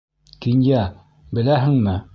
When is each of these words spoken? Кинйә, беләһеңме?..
Кинйә, 0.45 0.81
беләһеңме?.. 1.39 1.99